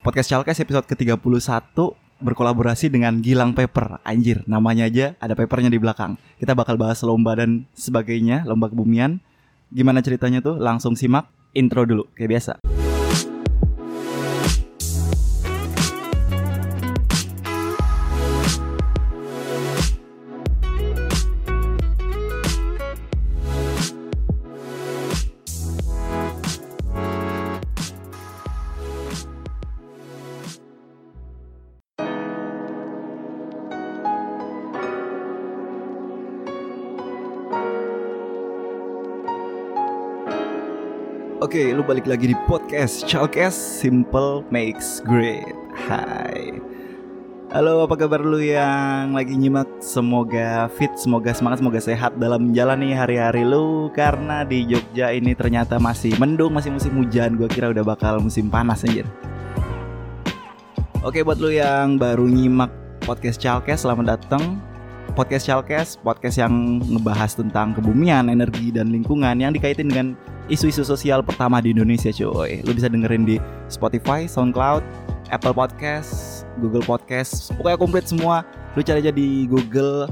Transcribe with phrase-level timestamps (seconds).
[0.00, 1.76] Podcast Chalkes episode ke-31
[2.24, 4.00] berkolaborasi dengan Gilang Paper.
[4.00, 6.16] Anjir, namanya aja ada papernya di belakang.
[6.40, 9.20] Kita bakal bahas lomba dan sebagainya, lomba kebumian.
[9.68, 10.56] Gimana ceritanya tuh?
[10.56, 12.79] Langsung simak intro dulu, kayak biasa.
[41.80, 45.56] Lu balik lagi di podcast Chalkes Simple Makes Great.
[45.88, 46.60] Hai.
[47.56, 49.80] Halo, apa kabar lu yang lagi nyimak?
[49.80, 55.80] Semoga fit, semoga semangat, semoga sehat dalam menjalani hari-hari lu Karena di Jogja ini ternyata
[55.80, 59.08] masih mendung, masih musim hujan Gue kira udah bakal musim panas anjir
[61.00, 62.68] Oke, buat lu yang baru nyimak
[63.08, 64.60] podcast Chalkes, selamat datang
[65.12, 70.06] Podcast Chalkes, podcast yang ngebahas tentang kebumian, energi, dan lingkungan yang dikaitin dengan
[70.50, 72.62] isu-isu sosial pertama di Indonesia cuy.
[72.62, 73.36] Lu bisa dengerin di
[73.70, 74.82] Spotify, Soundcloud,
[75.30, 78.42] Apple Podcast, Google Podcast Pokoknya komplit semua.
[78.74, 80.10] Lu cari aja di Google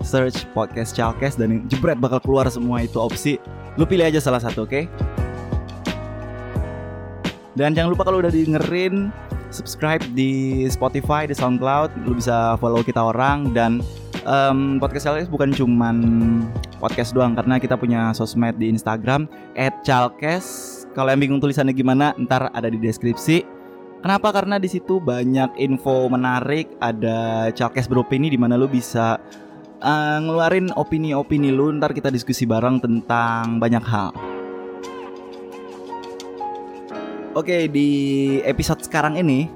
[0.00, 3.36] Search Podcast Chalkes Dan jebret bakal keluar semua itu opsi.
[3.78, 4.70] Lu pilih aja salah satu oke?
[4.70, 4.84] Okay?
[7.58, 9.10] Dan jangan lupa kalau udah dengerin
[9.50, 12.06] Subscribe di Spotify, di Soundcloud.
[12.06, 13.82] Lu bisa follow kita orang Dan
[14.26, 15.96] um, podcast Chalkes bukan cuman
[16.80, 19.28] podcast doang karena kita punya sosmed di Instagram
[19.84, 20.78] @chalkes.
[20.90, 23.46] Kalau yang bingung tulisannya gimana, ntar ada di deskripsi.
[24.00, 24.32] Kenapa?
[24.32, 29.20] Karena di situ banyak info menarik, ada Chalkes beropini di mana lu bisa
[29.84, 34.10] uh, ngeluarin opini-opini lu, ntar kita diskusi bareng tentang banyak hal.
[37.36, 37.88] Oke, di
[38.42, 39.46] episode sekarang ini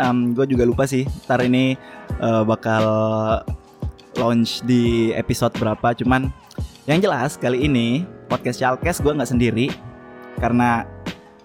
[0.00, 1.76] um, gue juga lupa sih, ntar ini
[2.24, 2.82] uh, bakal
[4.16, 5.92] launch di episode berapa.
[5.92, 6.32] Cuman
[6.88, 9.66] yang jelas kali ini podcast Chalkes gue nggak sendiri.
[10.38, 10.86] Karena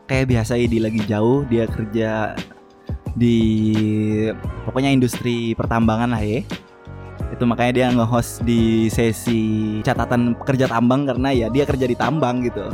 [0.07, 2.37] kayak biasa Idi lagi jauh dia kerja
[3.13, 3.37] di
[4.65, 6.45] pokoknya industri pertambangan lah ya.
[7.33, 12.45] Itu makanya dia nge-host di sesi catatan pekerja tambang karena ya dia kerja di tambang
[12.45, 12.69] gitu.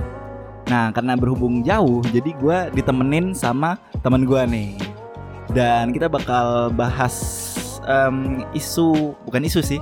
[0.68, 4.76] Nah karena berhubung jauh jadi gue ditemenin sama teman gue nih.
[5.50, 7.16] Dan kita bakal bahas
[7.90, 9.82] um, isu bukan isu sih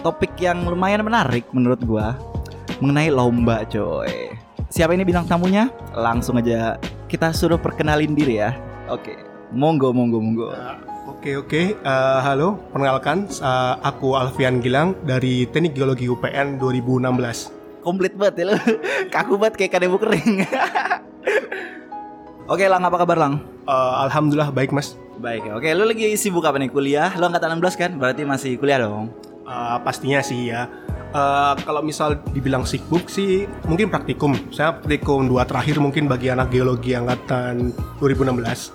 [0.00, 2.14] topik yang lumayan menarik menurut gua
[2.78, 4.32] mengenai lomba coy
[4.70, 6.78] siapa ini bintang tamunya langsung aja
[7.10, 8.54] kita suruh perkenalin diri ya
[8.86, 9.12] oke
[9.50, 10.48] monggo monggo monggo
[11.10, 17.82] Oke oke, uh, halo, perkenalkan uh, aku Alfian Gilang dari Teknik Geologi UPN 2016.
[17.82, 18.54] Komplit banget ya lo,
[19.16, 20.46] kaku banget kayak kanebo kering.
[22.52, 23.42] oke Lang, apa kabar Lang?
[23.66, 24.94] Uh, Alhamdulillah baik mas.
[25.20, 25.68] Baik, oke.
[25.76, 26.72] Lu lagi sibuk apa nih?
[26.72, 27.12] Kuliah?
[27.20, 27.90] Lu angkatan 16 kan?
[28.00, 29.12] Berarti masih kuliah dong?
[29.44, 30.64] Uh, pastinya sih ya.
[31.12, 34.32] Uh, kalau misal dibilang sibuk sih mungkin praktikum.
[34.48, 38.72] Saya praktikum dua terakhir mungkin bagi anak geologi angkatan 2016.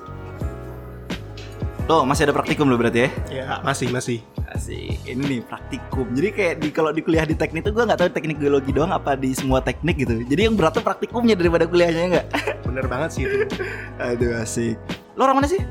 [1.89, 3.09] Lo masih ada praktikum lo berarti ya?
[3.33, 4.21] Ya masih masih.
[4.53, 5.01] Asik.
[5.09, 6.13] Ini nih praktikum.
[6.13, 8.93] Jadi kayak di kalau di kuliah di teknik itu gue nggak tahu teknik geologi doang
[8.93, 10.21] apa di semua teknik gitu.
[10.29, 12.25] Jadi yang berat tuh praktikumnya daripada kuliahnya enggak?
[12.69, 13.49] Bener banget sih itu.
[14.13, 14.77] Aduh asik.
[15.15, 15.63] Lo orang mana sih?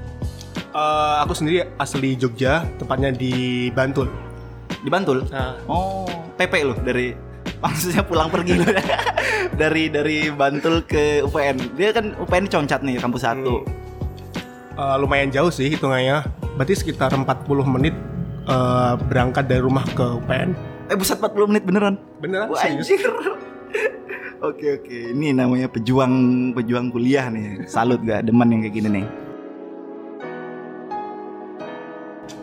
[0.74, 4.10] Uh, aku sendiri asli Jogja, tepatnya di Bantul.
[4.82, 5.22] Di Bantul?
[5.30, 5.54] Nah.
[5.70, 6.02] Oh,
[6.34, 7.14] PP lo dari
[7.62, 8.66] maksudnya pulang pergi lo
[9.60, 11.78] dari dari Bantul ke UPN.
[11.78, 13.62] Dia kan UPN Concat nih kampus satu.
[13.62, 14.74] Hmm.
[14.74, 16.26] Uh, lumayan jauh sih hitungannya.
[16.58, 17.94] Berarti sekitar 40 menit
[18.50, 20.58] uh, berangkat dari rumah ke UPN.
[20.90, 22.02] Eh buset 40 menit beneran?
[22.18, 22.50] Beneran?
[22.50, 22.98] Wah, anjir.
[24.50, 27.62] oke oke, ini namanya pejuang pejuang kuliah nih.
[27.70, 29.06] Salut gak demen yang kayak gini nih.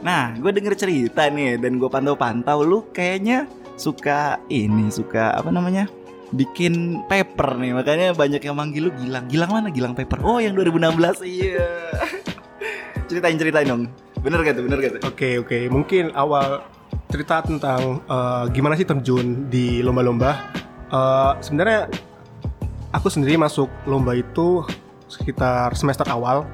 [0.01, 3.45] Nah, gue denger cerita nih dan gue pantau-pantau lu kayaknya
[3.78, 5.85] suka ini, suka apa namanya?
[6.34, 9.29] Bikin paper nih, makanya banyak yang manggil lu Gilang.
[9.29, 10.25] Gilang mana Gilang paper?
[10.25, 11.22] Oh, yang 2016.
[11.22, 11.69] Iya.
[13.09, 13.84] ceritain ceritain dong.
[14.26, 14.64] Bener gak tuh?
[14.66, 15.02] Bener gak tuh?
[15.05, 15.58] Oke, oke.
[15.70, 16.66] Mungkin awal
[17.11, 20.49] cerita tentang uh, gimana sih terjun di lomba-lomba.
[20.90, 21.91] Uh, sebenarnya
[22.96, 24.64] aku sendiri masuk lomba itu
[25.11, 26.47] sekitar semester awal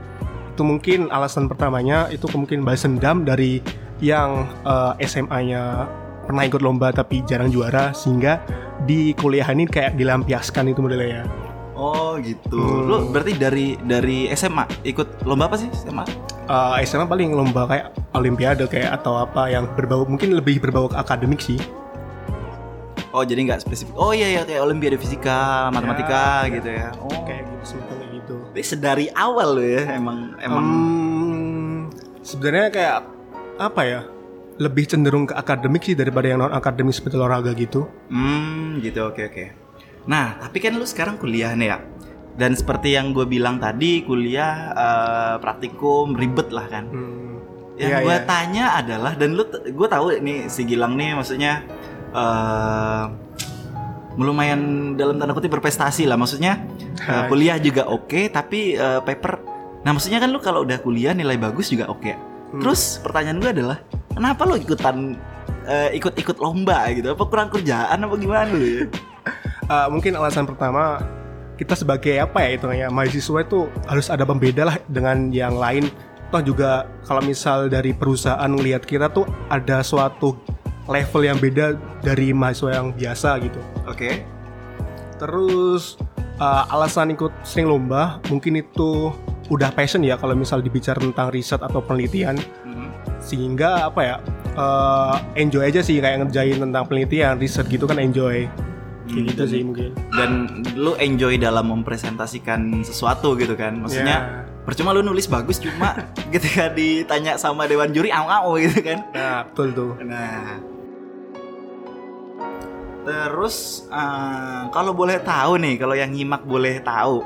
[0.58, 3.62] itu mungkin alasan pertamanya itu mungkin balas dendam dari
[4.02, 5.86] yang uh, SMA-nya
[6.26, 8.42] pernah ikut lomba tapi jarang juara sehingga
[8.90, 11.30] di kuliah ini kayak dilampiaskan itu modelnya.
[11.78, 12.58] Oh gitu.
[12.58, 12.90] Hmm.
[12.90, 16.10] Lu berarti dari dari SMA ikut lomba apa sih SMA?
[16.50, 21.38] Uh, SMA paling lomba kayak olimpiade kayak atau apa yang berbau mungkin lebih berbau akademik
[21.38, 21.62] sih.
[23.14, 23.94] Oh jadi nggak spesifik.
[23.94, 26.90] Oh iya ya kayak olimpiade fisika, matematika ya, gitu ya.
[26.98, 27.78] Oh kayak gitu.
[27.78, 28.07] Jadi
[28.62, 31.78] sedari awal lo ya emang emang Hmm,
[32.22, 32.98] sebenarnya kayak
[33.58, 34.02] apa ya?
[34.58, 37.86] Lebih cenderung ke akademik sih daripada yang non akademik seperti olahraga gitu.
[38.10, 39.46] Hmm, gitu oke oke.
[40.08, 41.78] Nah, tapi kan lu sekarang kuliah nih ya.
[42.38, 46.86] Dan seperti yang gue bilang tadi, kuliah eh, praktikum ribet lah kan.
[46.90, 47.38] Hmm,
[47.78, 48.26] Yang iya, gue iya.
[48.26, 51.62] tanya adalah dan lu gue tahu nih si Gilang nih maksudnya
[52.10, 53.04] eh
[54.26, 56.66] lumayan dalam tanda kutip berprestasi lah maksudnya
[56.98, 57.30] Hai.
[57.30, 59.34] kuliah juga oke tapi eh, paper
[59.86, 62.64] nah maksudnya kan lu kalau udah kuliah nilai bagus juga oke Hmm.
[62.64, 63.78] terus pertanyaan gue adalah
[64.08, 65.20] kenapa lu ikutan
[65.68, 68.84] eh, ikut-ikut lomba gitu apa kurang kerjaan apa gimana lu ya?
[69.68, 71.04] Uh, mungkin alasan pertama
[71.60, 75.92] kita sebagai apa ya itu ya mahasiswa itu harus ada pembeda lah dengan yang lain.
[76.32, 80.40] Toh juga kalau misal dari perusahaan ngelihat kita tuh ada suatu
[80.88, 81.66] level yang beda
[82.00, 83.60] dari mahasiswa yang biasa gitu.
[83.84, 84.12] oke.
[85.18, 85.98] Terus
[86.38, 89.10] uh, alasan ikut sering lomba mungkin itu
[89.48, 92.38] udah passion ya kalau misal dibicara tentang riset atau penelitian.
[92.64, 92.86] Mhm.
[93.18, 94.16] sehingga apa ya
[94.54, 98.46] uh, enjoy aja sih kayak ngerjain tentang penelitian riset gitu kan enjoy.
[98.46, 99.90] Kayak Hmm, gitu dan- sih mungkin.
[100.10, 100.30] Dan
[100.76, 103.80] lu enjoy dalam mempresentasikan sesuatu gitu kan.
[103.80, 104.64] Maksudnya Ya.
[104.64, 105.96] percuma lu nulis bagus cuma
[106.34, 109.00] ketika ditanya sama dewan juri au au gitu kan.
[109.10, 109.92] Nah betul tuh.
[110.00, 110.60] Nah
[113.08, 117.24] terus eh, kalau boleh tahu nih kalau yang nyimak boleh tahu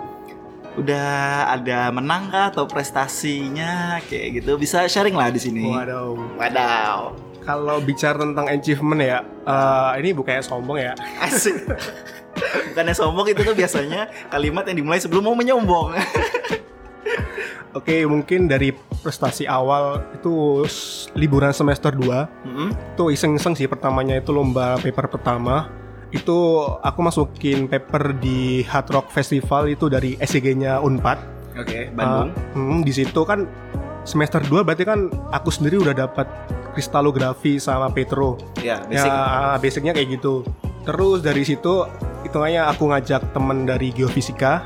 [0.78, 4.56] udah ada menang kah atau prestasinya kayak gitu?
[4.56, 5.68] Bisa sharing lah di sini.
[5.68, 6.16] Waduh.
[6.40, 10.94] Wadaw kalau bicara tentang achievement ya uh, ini bukannya sombong ya?
[11.26, 11.58] Asik.
[12.72, 15.98] Bukannya sombong itu tuh biasanya kalimat yang dimulai sebelum mau menyombong.
[17.78, 20.64] Oke mungkin dari prestasi awal itu
[21.18, 22.70] liburan semester 2 Mm-mm.
[22.96, 25.68] itu iseng-iseng sih pertamanya itu lomba paper pertama
[26.12, 31.20] itu aku masukin paper di Hard Rock Festival itu dari SCG-nya Unpad
[31.52, 32.32] Oke, Bandung.
[32.32, 33.44] Uh, hmm, di situ kan
[34.08, 36.28] semester 2 berarti kan aku sendiri udah dapat
[36.72, 39.08] kristalografi sama petro ya, basic.
[39.08, 40.48] ya ah, basicnya kayak gitu
[40.88, 41.84] terus dari situ
[42.24, 44.64] hitungannya aku ngajak temen dari geofisika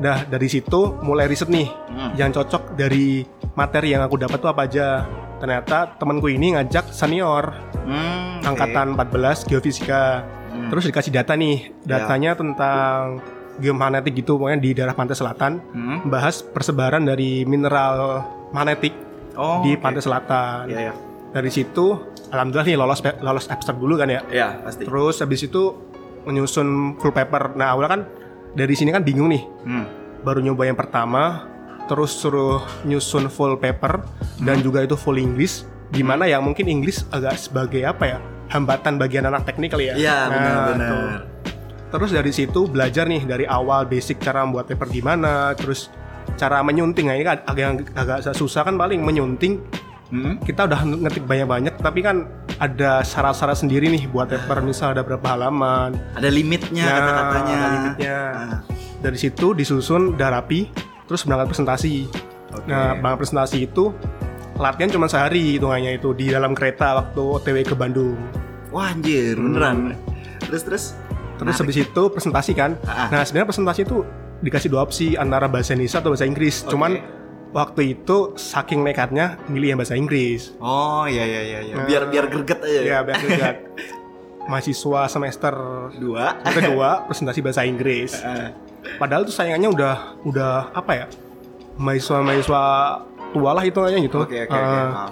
[0.00, 2.16] Nah dari situ mulai riset nih Hmm.
[2.16, 3.20] yang cocok dari
[3.52, 5.06] materi yang aku dapat tuh apa aja.
[5.40, 7.48] Ternyata temanku ini ngajak senior
[7.80, 8.46] Hmm, oke.
[8.46, 10.22] angkatan 14 geofisika.
[10.50, 10.68] Hmm.
[10.68, 13.22] Terus dikasih data nih, datanya tentang
[13.56, 15.98] geomagnetik gitu pokoknya di daerah pantai selatan, Hmm.
[16.06, 18.20] bahas persebaran dari mineral
[18.50, 18.92] magnetik
[19.32, 19.80] Oh, di oke.
[19.80, 20.68] pantai selatan.
[20.68, 20.94] Iya, iya.
[21.30, 21.94] Dari situ
[22.28, 24.20] alhamdulillah nih lolos lolos abstrak dulu kan ya.
[24.26, 24.82] Iya, pasti.
[24.84, 25.62] Terus habis itu
[26.20, 27.54] menyusun full paper.
[27.54, 28.02] Nah, awalnya kan
[28.52, 29.42] dari sini kan bingung nih.
[29.64, 29.84] Hmm.
[30.20, 31.46] Baru nyoba yang pertama,
[31.90, 33.98] terus suruh nyusun full paper
[34.38, 35.66] dan juga itu full English.
[35.90, 38.18] Di mana ya mungkin English agak sebagai apa ya?
[38.46, 39.94] hambatan bagian anak teknik kali ya.
[39.94, 40.90] Iya, Nah, benar-benar.
[40.90, 41.08] tuh.
[41.88, 45.86] Terus dari situ belajar nih dari awal basic cara membuat paper gimana, terus
[46.34, 47.06] cara menyunting.
[47.06, 49.62] Nah, ini kan agak agak susah kan paling menyunting
[50.10, 50.42] Hmm.
[50.42, 52.26] kita udah ngetik banyak-banyak tapi kan
[52.58, 57.54] ada syarat-syarat sendiri nih buat paper misal ada berapa halaman Ada limitnya Nah, kata-katanya.
[57.54, 58.16] ada limitnya.
[58.34, 58.58] Ah,
[58.98, 60.66] dari situ disusun udah rapi
[61.10, 62.06] terus berangkat presentasi
[62.52, 62.64] Oke.
[62.64, 63.90] nah berangkat presentasi itu
[64.54, 68.14] latihan cuma sehari hitungannya itu di dalam kereta waktu OTW ke Bandung
[68.70, 69.98] Wah, anjir, beneran.
[70.40, 70.84] Terus terus
[71.34, 71.58] terus Menarik.
[71.66, 73.08] habis itu presentasi kan Ah, ah.
[73.10, 74.06] nah sebenarnya presentasi itu
[74.38, 76.70] dikasih dua opsi antara bahasa Indonesia atau bahasa Inggris Oke.
[76.70, 76.92] cuman
[77.50, 81.74] waktu itu saking nekatnya milih yang bahasa Inggris Oh, iya iya iya iya.
[81.74, 81.84] Nah.
[81.84, 82.80] Biar biar greget aja.
[82.80, 83.56] ya biar lihat
[84.50, 85.54] mahasiswa semester
[85.96, 86.38] Dua.
[86.44, 88.22] kedua presentasi bahasa Inggris.
[88.22, 88.54] Ah,
[88.96, 89.94] Padahal tuh sayangannya udah
[90.24, 91.06] udah apa ya?
[91.76, 92.62] Mahasiswa-mahasiswa
[93.30, 94.20] tua lah hitungannya gitu.
[94.20, 94.76] Oke oke oke.
[94.76, 95.10] Ah, Ah.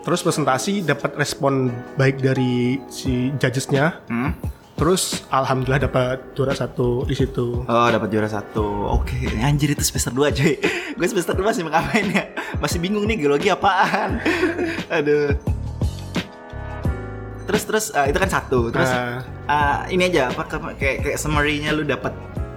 [0.00, 3.98] Terus presentasi dapat respon baik dari si judgesnya.
[4.06, 4.30] Hmm?
[4.76, 7.64] Terus alhamdulillah dapat juara satu di situ.
[7.64, 10.52] Oh dapat juara satu Oke Anjir itu semester 2 cuy
[11.00, 12.28] Gue semester 2 masih ngapain ya
[12.60, 14.20] Masih bingung nih geologi apaan
[14.92, 15.32] Aduh
[17.48, 20.44] Terus terus ah, itu kan satu Terus Ah, ah, ini aja apa
[20.76, 22.12] kayak, kayak summary-nya lu dapat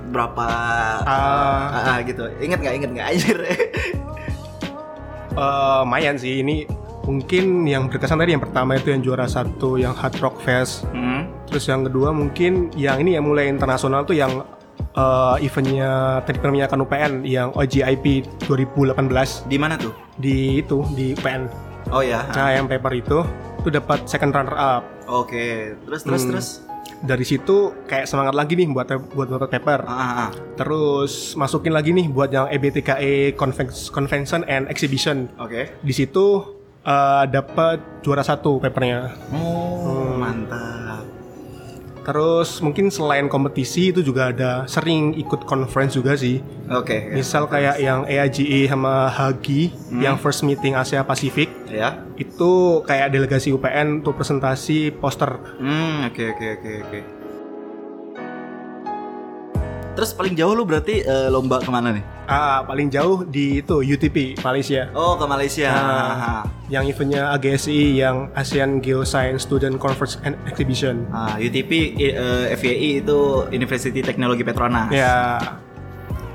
[0.09, 0.45] berapa
[1.01, 1.69] Ah.
[1.69, 3.55] ah, ah, gitu Ingat nggak inget nggak anjir eh,
[5.81, 6.65] lumayan sih ini
[7.05, 11.41] mungkin yang berkesan tadi yang pertama itu yang juara satu yang Hard Rock Fest hmm?
[11.49, 14.45] Terus yang kedua mungkin yang ini yang mulai internasional tuh yang
[14.93, 19.09] eh, eventnya teknik perminyakan UPN yang OJIP 2018
[19.45, 19.93] Di mana tuh?
[20.13, 21.47] di itu di UPN.
[21.89, 23.23] Oh ya Nah yang paper itu
[23.57, 24.83] itu dapat second runner up.
[25.05, 26.29] Oke Terus terus Hmm.
[26.29, 26.47] terus
[26.99, 29.83] Dari situ kayak semangat lagi nih buat buat buat paper.
[29.83, 30.29] ah, ah, ah.
[30.53, 35.31] Terus masukin lagi nih buat yang E EBTKE Conven- Convention and Exhibition.
[35.37, 36.43] Oke Di situ
[36.81, 39.15] eh, dapat juara satu papernya.
[39.31, 40.19] Oh Hmm.
[40.19, 40.68] mantap
[42.09, 46.41] Terus mungkin selain kompetisi itu juga ada sering ikut conference juga sih.
[46.65, 47.13] Oke.
[47.13, 50.01] Misal kayak yang AIGE sama Hagi Hmm.
[50.01, 52.01] yang first meeting Asia Pasifik Ya.
[52.17, 55.37] itu kayak delegasi UPN untuk presentasi poster.
[55.61, 56.99] Hmm, oke oke oke oke.
[59.99, 61.99] Terus paling jauh lu berarti eh, lomba ke mana nih?
[62.23, 64.87] Ah, paling jauh di itu UTP Malaysia.
[64.95, 65.67] Oh ke Malaysia.
[65.67, 71.03] Ah, yang eventnya AGSI yang ASEAN Geoscience Student Conference and Exhibition.
[71.11, 74.87] Ah, UTP eh, FYI itu University Teknologi Petronas.
[74.87, 75.35] Ya,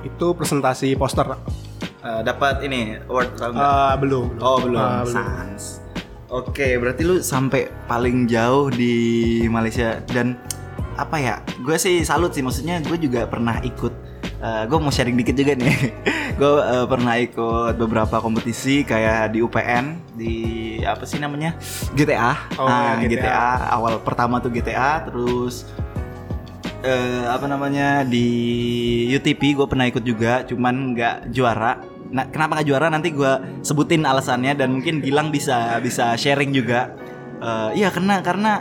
[0.05, 1.25] itu presentasi poster.
[2.05, 3.65] Eh, dapat ini award atau enggak?
[3.65, 4.27] Ah, belum.
[4.45, 4.77] oh belum.
[4.77, 5.17] Ah, belum.
[5.17, 5.81] Sans.
[6.29, 10.37] Oke, berarti lu sampai paling jauh di Malaysia dan
[10.95, 11.35] apa ya?
[11.61, 13.93] Gue sih salut sih, maksudnya gue juga pernah ikut.
[14.45, 15.73] gue mau sharing dikit juga nih.
[16.39, 16.53] gue
[16.85, 20.35] pernah ikut beberapa kompetisi kayak di UPN di
[20.85, 21.57] apa sih namanya
[21.97, 22.61] GTA.
[22.61, 23.25] Oh, Ah, ya, GTA.
[23.25, 23.49] GTA.
[23.73, 25.65] Awal pertama tuh GTA, terus
[26.85, 28.29] eh, apa namanya di
[29.09, 31.81] UTP gue pernah ikut juga, cuman nggak juara.
[32.13, 32.87] Nah, kenapa nggak juara?
[32.93, 33.33] Nanti gue
[33.65, 36.93] sebutin alasannya dan mungkin Gilang bisa bisa sharing juga.
[37.41, 38.53] Eh, Iya karena karena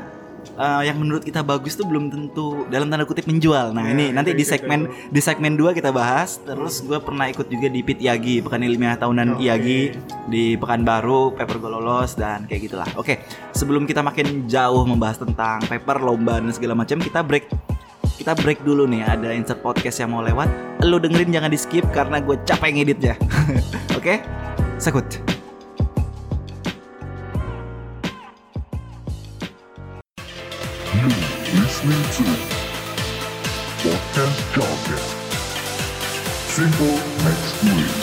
[0.54, 3.72] eh, yang menurut kita bagus tuh belum tentu dalam tanda kutip menjual.
[3.72, 4.80] Nah Ya, ini itu- nanti di itu- segmen
[5.10, 6.38] di segmen 2 kita bahas.
[6.40, 9.44] Terus gue pernah ikut juga di PIT IAGI, Pekan Ilmiah Tahunan Oke.
[9.44, 9.80] IAGI
[10.26, 12.90] di Pekanbaru, paper gue lolos dan kayak gitulah.
[12.94, 17.50] Oke, sebelum kita makin jauh membahas tentang paper, lomba dan segala macam, kita break
[18.14, 20.46] kita break dulu nih ada insert podcast yang mau lewat
[20.86, 23.18] lu dengerin jangan di skip karena gue capek ngeditnya
[23.98, 24.22] oke
[24.78, 25.33] sekut
[30.94, 31.10] You
[31.58, 32.26] listening to
[33.82, 35.02] Podcast Jargon.
[36.54, 37.98] Simple next week.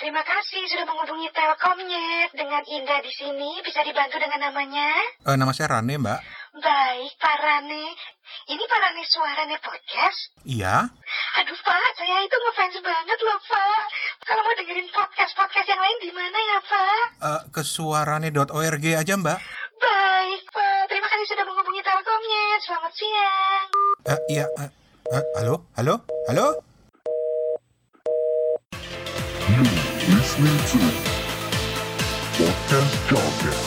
[0.00, 2.32] Terima kasih sudah menghubungi Telkomnet.
[2.32, 4.88] Dengan Indah di sini bisa dibantu dengan namanya?
[5.28, 6.20] Eh, nama saya Rane, Mbak.
[6.64, 7.92] Baik, Pak Rane.
[8.48, 10.32] Ini Pak Rane suaranya podcast?
[10.48, 10.88] Iya.
[11.44, 13.84] Aduh, Pak, saya itu ngefans banget loh, Pak.
[14.24, 17.04] Kalau mau dengerin podcast-podcast yang lain di mana ya, Pak?
[17.20, 19.38] Eh, ke suarane.org aja, Mbak.
[19.82, 20.82] Baik, Pak.
[20.86, 22.60] Terima kasih sudah menghubungi Telkomnet.
[22.62, 23.66] Selamat siang.
[24.06, 24.46] Eh, iya.
[24.62, 24.70] eh,
[25.10, 25.66] eh, halo?
[25.74, 25.94] Halo?
[26.30, 26.46] Halo?
[29.50, 29.62] You
[30.14, 30.78] listening to
[32.38, 33.58] Podcast Jargon.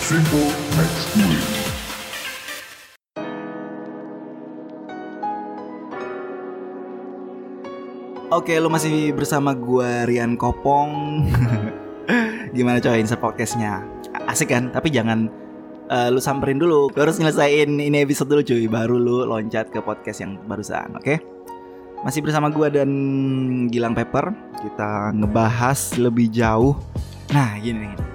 [0.00, 1.48] Simple next week.
[8.30, 11.26] oke lu masih bersama gue Rian Kopong
[12.56, 13.82] gimana coy insert podcastnya
[14.32, 14.70] asik kan?
[14.70, 15.28] Tapi jangan
[15.90, 16.90] eh, lu samperin dulu.
[16.90, 18.64] Lu harus nyelesain ini episode dulu cuy.
[18.70, 21.18] Baru lu loncat ke podcast yang barusan oke?
[22.00, 22.90] Masih bersama gue dan
[23.68, 24.32] Gilang Pepper.
[24.62, 26.78] Kita ngebahas lebih jauh.
[27.34, 28.10] Nah gini nih.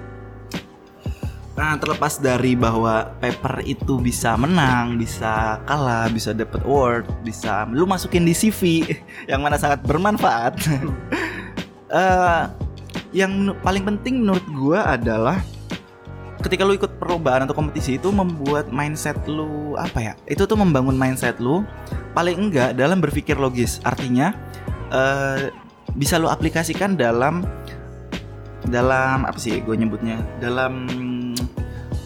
[1.56, 7.88] Nah, terlepas dari bahwa paper itu bisa menang, bisa kalah, bisa dapat award, bisa lu
[7.88, 8.84] masukin di CV
[9.30, 10.54] yang mana sangat bermanfaat.
[11.86, 12.42] Eh,
[13.14, 15.38] yang paling penting menurut gua adalah
[16.46, 20.12] ketika lu ikut perlombaan atau kompetisi itu membuat mindset lu apa ya?
[20.30, 21.66] Itu tuh membangun mindset lu
[22.14, 23.82] paling enggak dalam berpikir logis.
[23.82, 24.30] Artinya
[24.94, 25.50] eh,
[25.98, 27.42] bisa lu aplikasikan dalam
[28.66, 30.86] dalam apa sih gue nyebutnya dalam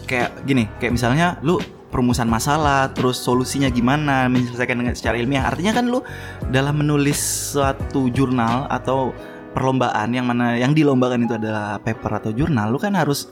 [0.05, 1.57] kayak gini kayak misalnya lu
[1.91, 6.05] perumusan masalah terus solusinya gimana menyelesaikan dengan secara ilmiah artinya kan lu
[6.53, 7.17] dalam menulis
[7.51, 9.11] suatu jurnal atau
[9.51, 13.27] perlombaan yang mana yang dilombakan itu adalah paper atau jurnal lu kan harus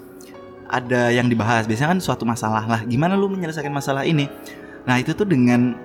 [0.70, 1.66] ada yang dibahas.
[1.66, 2.64] Biasanya kan suatu masalah.
[2.70, 4.30] Lah gimana lu menyelesaikan masalah ini?
[4.86, 5.76] Nah itu tuh dengan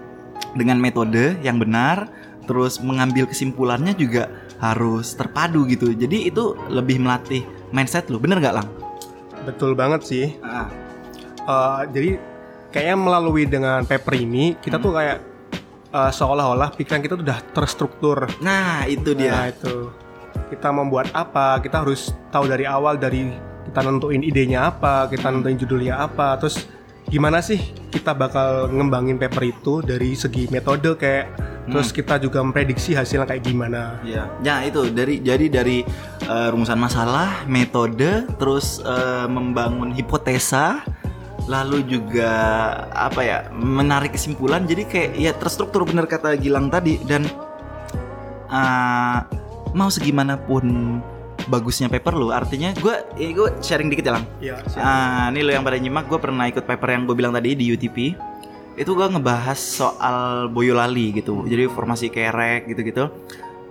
[0.55, 2.07] dengan metode yang benar
[2.45, 4.29] terus mengambil kesimpulannya juga
[4.61, 5.91] harus terpadu gitu.
[5.97, 8.21] Jadi itu lebih melatih mindset lu.
[8.21, 8.69] Bener gak lang?
[9.49, 10.27] Betul banget sih.
[10.45, 10.69] Ah,
[11.45, 12.11] Eh, jadi
[12.73, 15.19] kayaknya melalui dengan paper ini kita tuh kayak
[15.93, 18.25] eh, seolah-olah pikiran kita tuh udah terstruktur.
[18.41, 19.93] nah itu Nah dia itu.
[20.49, 23.29] Kita membuat apa kita harus tahu dari awal dari
[23.75, 26.63] kita nentuin idenya apa kita nentuin judulnya apa terus
[27.11, 27.59] gimana sih
[27.91, 31.27] kita bakal ngembangin paper itu dari segi metode kayak
[31.67, 34.31] terus kita juga memprediksi hasilnya kayak gimana Iya.
[34.47, 35.83] Ya itu dari jadi dari
[36.29, 40.85] eh, rumusan masalah, metode, terus eh, membangun hipotesa,
[41.49, 42.31] lalu juga
[42.93, 44.69] apa ya menarik kesimpulan.
[44.69, 47.25] Jadi kayak ya terstruktur bener kata Gilang tadi dan
[48.53, 49.19] eh,
[49.73, 51.01] mau segimanapun
[51.47, 54.25] bagusnya paper lu, artinya gue eh, gue sharing dikit ya lang.
[54.39, 57.53] Iya, Ah, ini lo yang pada nyimak, gue pernah ikut paper yang gue bilang tadi
[57.53, 58.17] di UTP.
[58.75, 61.45] Itu gue ngebahas soal Boyolali gitu.
[61.45, 63.07] Jadi formasi kerek gitu-gitu.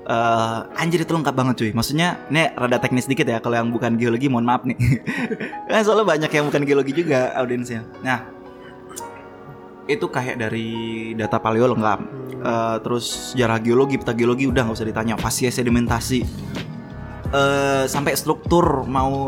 [0.03, 1.71] eh, anjir itu lengkap banget cuy.
[1.71, 4.75] Maksudnya ini rada teknis dikit ya kalau yang bukan geologi mohon maaf nih.
[5.67, 7.87] Kan soalnya banyak yang bukan geologi juga audiensnya.
[8.03, 8.27] Nah,
[9.83, 10.67] itu kayak dari
[11.13, 11.99] data paleo lengkap.
[12.35, 15.15] Eh, terus sejarah geologi, peta geologi udah nggak usah ditanya.
[15.15, 16.19] Fasies sedimentasi.
[17.33, 19.27] Eh sampai struktur mau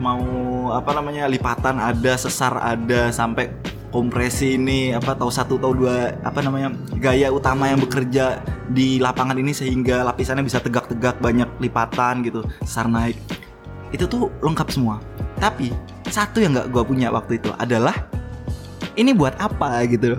[0.00, 0.24] mau
[0.72, 3.52] apa namanya lipatan ada, sesar ada, sampai
[3.92, 8.40] kompresi ini apa tahu satu tahu dua apa namanya gaya utama yang bekerja
[8.72, 13.20] di lapangan ini sehingga lapisannya bisa tegak-tegak banyak lipatan gitu sesar naik.
[13.92, 14.96] Itu tuh lengkap semua.
[15.36, 15.70] Tapi
[16.08, 17.92] satu yang nggak gua punya waktu itu adalah
[18.96, 20.16] ini buat apa gitu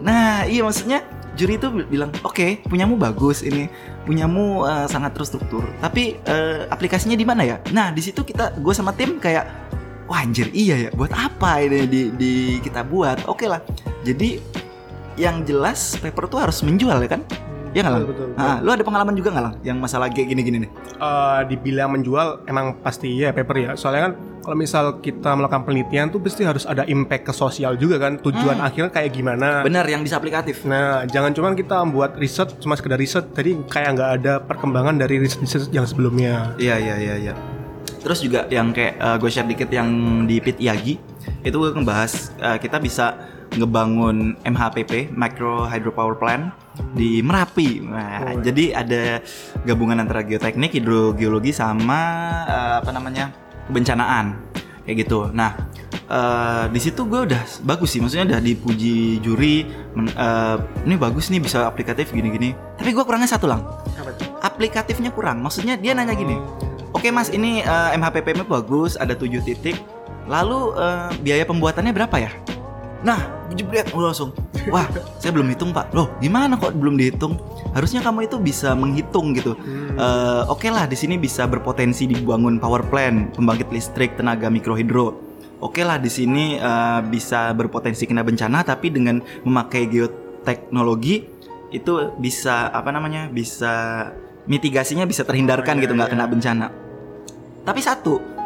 [0.00, 1.02] nah iya maksudnya
[1.40, 3.72] juri itu bilang oke punyamu bagus ini.
[4.04, 5.64] Punyamu eh, sangat terstruktur.
[5.80, 7.56] Tapi eh, aplikasinya di mana ya?
[7.72, 9.48] Nah di situ kita gue sama tim kayak
[10.04, 13.24] wah anjir iya ya buat apa ini di, di kita buat?
[13.24, 13.64] Oke lah.
[14.04, 14.36] Jadi
[15.16, 17.22] yang jelas paper tuh harus menjual ya kan
[17.70, 18.02] ya nggak lang?
[18.02, 18.46] Betul, betul, betul.
[18.46, 20.70] Ah, lu ada pengalaman juga nggak lang yang masalah kayak gini-gini nih?
[20.98, 23.70] Eh, dibilang menjual emang pasti ya paper ya.
[23.78, 28.00] Soalnya kan kalau misal kita melakukan penelitian tuh pasti harus ada impact ke sosial juga
[28.00, 29.62] kan tujuan akhirnya kayak gimana.
[29.62, 34.00] Bener yang bisa aplikatif nah jangan cuman kita membuat riset cuma sekedar riset tadi kayak
[34.00, 36.56] nggak ada perkembangan dari riset-riset yang sebelumnya.
[36.56, 37.34] Iya iya iya iya.
[38.00, 39.88] Terus juga yang kayak gue share dikit yang
[40.24, 40.96] di Pit Yagi
[41.44, 43.16] itu gue ngebahas eh, kita bisa
[43.50, 46.54] ngebangun MHPP Micro Hydropower Plant
[46.94, 47.82] di Merapi.
[47.82, 48.40] Nah, Oh.
[48.40, 49.02] jadi ada
[49.64, 52.00] gabungan antara geoteknik, hidrogeologi sama
[52.44, 53.34] eh, apa namanya
[53.66, 54.38] kebencanaan
[54.82, 55.30] kayak gitu.
[55.30, 55.54] Nah
[56.06, 61.28] eh, di situ gue udah bagus sih, maksudnya udah dipuji juri, men- eh, ini bagus
[61.28, 62.54] nih bisa aplikatif gini-gini.
[62.76, 63.62] Tapi gue kurangnya satu lang
[64.40, 65.40] aplikatifnya kurang.
[65.40, 66.38] Maksudnya dia nanya gini,
[66.90, 69.76] oke mas ini eh, MHPPM bagus, ada 7 titik.
[70.26, 72.30] Lalu eh, biaya pembuatannya berapa ya?
[73.00, 74.36] Nah, jebret gue langsung.
[74.68, 74.84] Wah,
[75.16, 75.88] saya belum hitung pak.
[75.96, 77.40] Loh, gimana kok belum dihitung?
[77.72, 79.56] Harusnya kamu itu bisa menghitung gitu.
[79.96, 85.16] Eh, oke lah, di sini bisa berpotensi dibangun power plant, pembangkit listrik, tenaga mikrohidro.
[85.64, 91.24] Oke lah, di sini eh, bisa berpotensi kena bencana, tapi dengan memakai geoteknologi
[91.72, 93.32] itu bisa apa namanya?
[93.32, 94.04] Bisa
[94.44, 96.16] mitigasinya bisa terhindarkan Oh, iya, gitu, nggak iya.
[96.16, 96.66] kena bencana.
[97.64, 98.39] Tapi satu,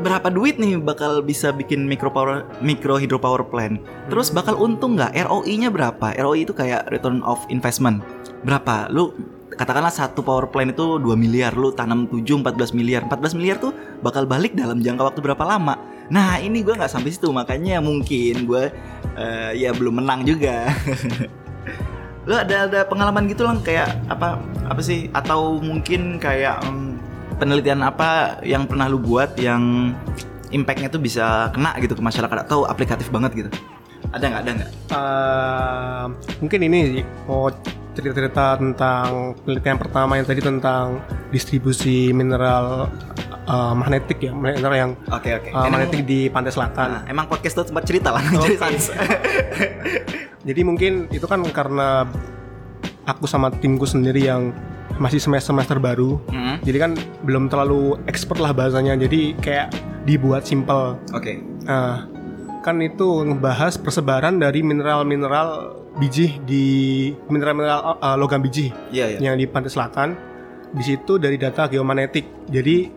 [0.00, 3.78] berapa duit nih bakal bisa bikin micro power micro hydropower plant?
[4.08, 5.12] Terus bakal untung nggak?
[5.14, 6.16] ROI-nya berapa?
[6.16, 8.00] ROI itu kayak return of investment.
[8.42, 8.88] Berapa?
[8.88, 9.12] Lu
[9.54, 13.04] katakanlah satu power plant itu 2 miliar, lu tanam 7 14 miliar.
[13.06, 15.76] 14 miliar tuh bakal balik dalam jangka waktu berapa lama?
[16.10, 18.74] Nah, ini gua nggak sampai situ, makanya mungkin gue
[19.54, 20.66] ya belum menang juga.
[22.28, 24.36] lu ada ada pengalaman gitu lang kayak apa
[24.68, 26.89] apa sih atau mungkin kayak em,
[27.40, 29.96] penelitian apa yang pernah lu buat yang
[30.52, 33.50] impactnya tuh bisa kena gitu ke masyarakat atau aplikatif banget gitu?
[34.12, 34.40] Ada nggak?
[34.44, 34.70] Ada nggak?
[34.92, 36.04] Eh,
[36.44, 36.78] mungkin ini
[37.24, 37.48] mau
[37.96, 41.00] cerita-cerita tentang penelitian pertama yang tadi tentang
[41.30, 42.90] distribusi mineral
[43.46, 46.88] eh, magnetik ya mineral yang oke eh, Emang- magnetik di pantai selatan.
[46.90, 48.66] Nah, emang podcast tuh tempat cerita lah cerita.
[50.40, 52.08] Jadi mungkin itu kan karena
[53.04, 54.50] aku sama timku sendiri yang
[54.98, 56.18] masih semester semester baru.
[56.32, 56.90] Mm, Jadi kan
[57.22, 58.96] belum terlalu expert lah bahasanya.
[58.96, 59.70] Jadi kayak
[60.08, 60.96] dibuat simple.
[61.12, 61.34] oke
[61.68, 62.08] Nah,
[62.64, 66.64] kan itu ngebahas persebaran dari mineral-mineral biji di
[67.28, 70.16] mineral-mineral uh, logam biji iya iya yang di pantai selatan.
[70.70, 72.46] Di situ dari data geomagnetik.
[72.46, 72.90] Jadi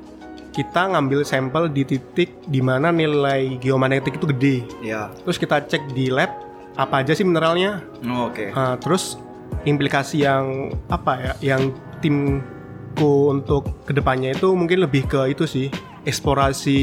[0.53, 4.55] kita ngambil sampel di titik di mana nilai geomagnetik itu gede.
[4.85, 6.29] iya Terus kita cek di lab
[6.77, 7.81] apa aja sih mineralnya.
[8.05, 9.17] Oh, oke Uh, terus
[9.63, 11.33] implikasi yang apa ya?
[11.55, 15.67] Yang timku untuk ke depannya itu mungkin lebih ke itu sih
[16.03, 16.79] eksplorasi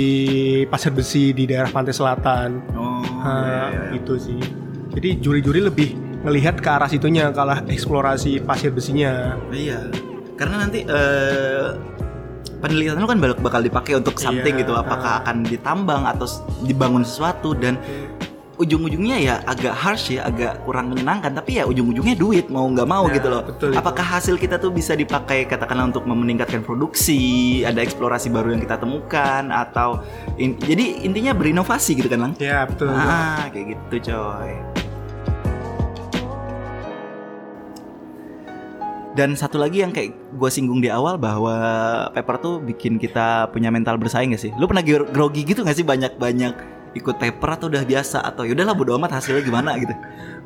[0.72, 2.50] pasir besi di daerah pantai selatan.
[2.76, 4.00] oh Uh, iya, iya, iya.
[4.00, 4.40] Itu sih.
[4.96, 5.88] Jadi juri-juri lebih
[6.24, 9.36] ngelihat ke arah situnya kalah eksplorasi pasir besinya.
[9.52, 9.92] Iya,
[10.40, 11.68] karena nanti eh,
[12.60, 14.72] penelitian lu kan bakal, dipakai untuk something Iya, gitu.
[14.76, 15.22] Apakah ah.
[15.24, 16.28] akan ditambang atau
[16.64, 17.80] dibangun sesuatu dan
[18.60, 21.32] ujung-ujungnya ya agak harsh ya, agak kurang menyenangkan.
[21.32, 23.42] Tapi ya ujung-ujungnya duit mau nggak mau Ya, gitu loh.
[23.42, 23.80] betul itu.
[23.80, 27.20] Apakah hasil kita tuh bisa dipakai katakanlah untuk meningkatkan produksi,
[27.64, 30.04] ada eksplorasi baru yang kita temukan atau
[30.36, 32.32] in- jadi intinya berinovasi gitu kan lang?
[32.36, 32.92] Ya betul.
[32.92, 34.52] Ah, kayak gitu coy.
[39.10, 41.52] Dan satu lagi yang kayak gue singgung di awal bahwa
[42.14, 44.54] paper tuh bikin kita punya mental bersaing gak sih?
[44.54, 48.74] Lu pernah gro- grogi gitu gak sih banyak-banyak ikut paper atau udah biasa atau yaudahlah
[48.74, 49.94] bodo amat hasilnya gimana gitu?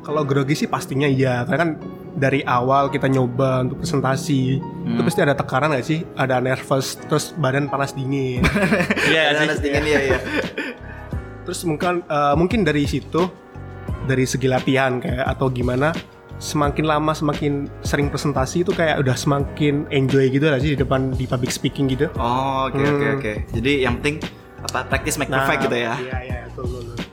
[0.01, 1.71] Kalau grogi sih pastinya iya, karena kan
[2.13, 4.61] dari awal kita nyoba untuk presentasi itu
[4.95, 5.01] Hmm.
[5.01, 6.05] pasti ada tekanan gak sih?
[6.13, 8.45] Ada nervous, terus badan panas dingin.
[9.09, 10.19] Iya panas dingin, iya, iya.
[11.41, 13.25] Terus mungkin eh, mungkin dari situ
[14.05, 15.89] dari segi latihan kayak atau gimana
[16.35, 21.09] semakin lama semakin sering presentasi itu kayak udah semakin enjoy gitu lah sih di depan
[21.11, 22.05] di public speaking gitu.
[22.13, 23.17] Oh, oke oke Hmm.
[23.17, 23.33] oke.
[23.51, 24.21] Jadi yang penting
[24.65, 25.93] apa practice make perfect gitu ya.
[25.95, 26.81] Iya iya betul betul.
[26.89, 27.03] betul.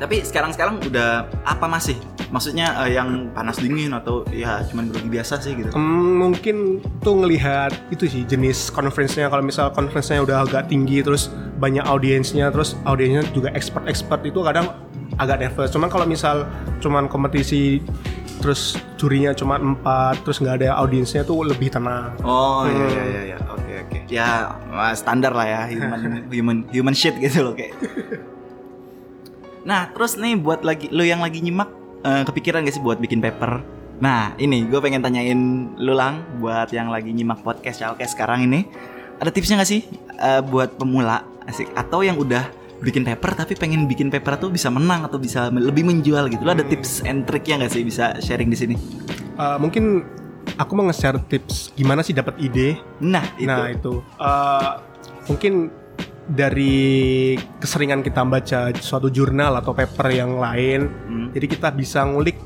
[0.00, 1.10] Tapi sekarang-sekarang udah
[1.44, 1.92] apa masih?
[2.30, 5.74] Maksudnya eh, yang panas dingin atau ya cuman grogi biasa sih gitu.
[5.74, 11.28] Hmm, mungkin tuh ngelihat itu sih jenis conference-nya kalau misal conference-nya udah agak tinggi terus
[11.58, 14.72] banyak audiensnya terus audiensnya juga expert-expert itu kadang
[15.18, 15.68] agak nervous.
[15.68, 16.46] Cuman kalau misal
[16.80, 17.82] cuman kompetisi
[18.40, 22.16] terus jurinya cuma empat terus nggak ada audiensnya tuh lebih tenang.
[22.24, 22.88] Oh iya Hmm.
[22.88, 23.38] iya iya iya.
[23.52, 24.06] Oke oke.
[24.06, 26.02] Ya eh, standar lah ya human
[26.34, 27.74] human human shit gitu loh kayak.
[29.66, 31.68] Nah, terus nih buat lagi lu yang lagi nyimak
[32.06, 33.60] eh, kepikiran gak sih buat bikin paper?
[34.00, 35.40] Nah, ini gue pengen tanyain
[35.76, 38.64] lu lang buat yang lagi nyimak podcast Chalkes sekarang ini.
[39.20, 39.84] Ada tipsnya gak sih
[40.16, 42.48] eh, buat pemula asik atau yang udah
[42.80, 46.40] bikin paper tapi pengen bikin paper tuh bisa menang atau bisa lebih menjual gitu.
[46.40, 48.76] Lu ada tips and triknya gak sih bisa sharing di sini?
[49.36, 50.04] Eh, mungkin
[50.56, 52.76] aku mau nge-share tips gimana sih dapat ide.
[53.00, 53.46] Nah, itu.
[53.46, 54.70] Nah itu Eh,
[55.26, 55.52] mungkin
[56.26, 61.26] dari keseringan kita baca suatu jurnal atau paper yang lain, Hmm.
[61.30, 62.38] jadi kita bisa ngulik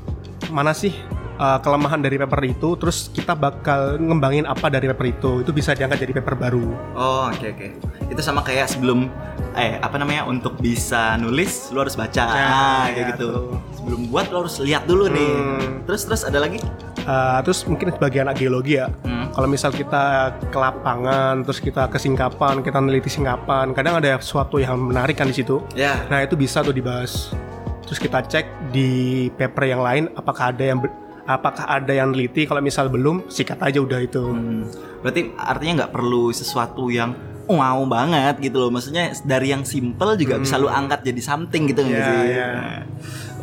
[0.49, 0.95] mana sih
[1.37, 5.31] uh, kelemahan dari paper itu, terus kita bakal ngembangin apa dari paper itu.
[5.43, 6.65] Itu bisa diangkat jadi paper baru.
[6.95, 7.69] Oh oke oke
[8.09, 9.09] Itu sama kayak sebelum
[9.55, 13.47] Eh apa namanya Untuk bisa nulis Lu harus baca Ah, kayak ya, gitu tuh.
[13.79, 15.87] Sebelum buat lu harus lihat dulu nih Hmm.
[15.87, 16.59] Terus terus ada lagi
[17.05, 19.29] Uh, terus mungkin sebagai anak geologi ya, Hmm.
[19.31, 20.05] kalau misal kita
[20.49, 25.29] ke lapangan, terus kita ke singkapan, kita neliti singkapan, kadang ada sesuatu yang menarik kan
[25.29, 25.61] di situ.
[25.77, 27.37] Ya Nah itu bisa tuh dibahas.
[27.85, 28.89] Terus kita cek di
[29.31, 30.81] paper yang lain apakah ada yang
[31.25, 32.45] apakah ada yang neliti.
[32.45, 34.25] Kalau misal belum, sikat aja udah itu.
[34.25, 34.65] Hmm.
[35.05, 37.13] Berarti artinya nggak perlu sesuatu yang
[37.45, 41.85] Wow banget gitu loh Maksudnya dari yang simple juga bisa lu angkat jadi something gitu
[41.85, 42.25] Ya, sih.
[42.41, 42.81] Nah,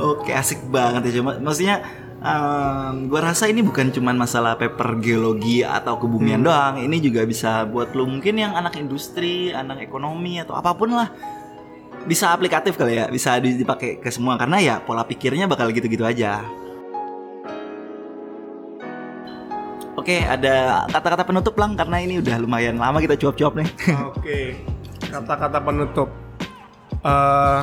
[0.01, 1.85] Oke asik banget ya Cuma Maksudnya
[2.21, 6.77] em, Gua rasa ini bukan cuman masalah paper geologi atau kebumian doang.
[6.77, 11.09] Ini juga bisa buat lu mungkin yang anak industri Anak ekonomi atau apa pun lah.
[12.05, 14.37] Bisa aplikatif kali ya bisa di- dipakai ke semua.
[14.37, 16.41] Karena ya pola pikirnya bakal gitu-gitu aja.
[19.91, 21.77] Oke, ada kata-kata penutup lang.
[21.77, 23.69] Karena ini udah lumayan lama kita cuap-cuap nih.
[24.09, 24.39] Oke,
[25.13, 26.09] kata-kata penutup.
[27.01, 27.61] Eh,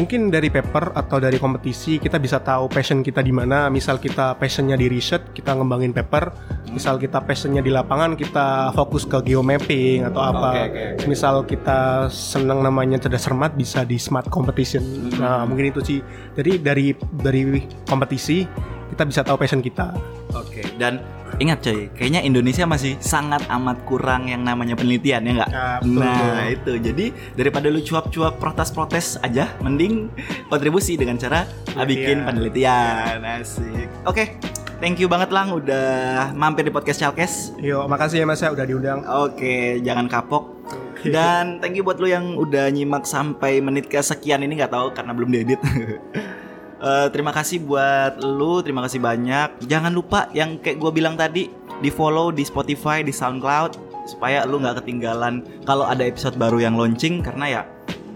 [0.00, 3.68] mungkin dari paper atau dari kompetisi kita bisa tahu passion kita di mana.
[3.68, 6.32] Misal kita passionnya di research, kita ngembangin paper.
[6.72, 10.50] Misal kita passionnya di lapangan, kita fokus ke geomapping atau apa.
[10.64, 11.04] Oke, oke.
[11.04, 14.80] Misal kita senang namanya cerdas cermat, bisa di smart competition.
[15.20, 16.00] Nah, mungkin itu sih.
[16.32, 18.48] Jadi dari dari kompetisi
[18.96, 19.92] kita bisa tahu passion kita.
[20.32, 25.50] Oke, dan ingat coy, kayaknya Indonesia masih sangat amat kurang yang namanya penelitian ya nggak?
[25.50, 26.00] Ya, betul.
[26.02, 27.06] nah itu, jadi
[27.38, 30.10] daripada lu cuap-cuap protes-protes aja, mending
[30.50, 33.22] kontribusi dengan cara ah, bikin penelitian.
[33.22, 33.86] Asik.
[34.08, 34.40] Oke,
[34.82, 37.54] thank you banget lang udah mampir di podcast Chalkes.
[37.60, 39.00] Yo, makasih ya Mas ya udah diundang.
[39.06, 40.58] Oke, jangan kapok.
[41.00, 45.12] Dan thank you buat lu yang udah nyimak sampai menit kesekian ini nggak tahu karena
[45.16, 45.60] belum diedit.
[46.80, 49.68] Eh, terima kasih buat lu, terima kasih banyak.
[49.68, 51.52] Jangan lupa yang kayak gue bilang tadi,
[51.84, 56.80] di follow di Spotify, di SoundCloud supaya lu nggak ketinggalan kalau ada episode baru yang
[56.80, 57.20] launching.
[57.20, 57.62] Karena ya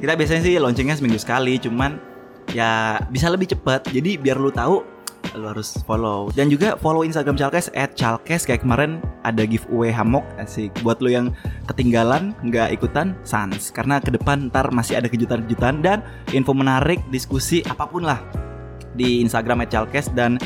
[0.01, 2.01] kita biasanya sih launchingnya seminggu sekali, cuman
[2.57, 3.85] ya bisa lebih cepat.
[3.93, 4.81] Jadi biar lu tahu
[5.37, 6.33] lu harus follow.
[6.33, 8.49] Dan juga follow Instagram Chalkes at Chalkes.
[8.49, 10.73] Kayak kemarin ada giveaway hammock asik.
[10.81, 11.37] Buat lu yang
[11.69, 13.69] ketinggalan nggak ikutan sans.
[13.77, 16.01] Karena ke depan ntar masih ada kejutan-kejutan dan
[16.33, 18.44] info menarik diskusi apa pun lah
[18.95, 20.39] di Instagram Chalkes dan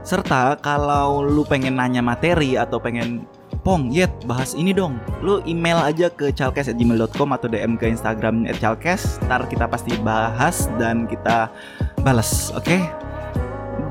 [0.00, 3.28] serta kalau lu pengen nanya materi atau pengen
[3.60, 9.20] Pong, Yet, bahas ini dong Lu email aja ke chalkes.gmail.com atau DM ke Instagram chalkes.
[9.28, 11.52] Ntar kita pasti bahas dan kita
[12.00, 12.80] balas, oke?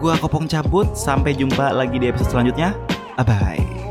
[0.01, 2.73] Gua Kopong cabut, sampai jumpa lagi di episode selanjutnya.
[3.19, 3.88] Bye-bye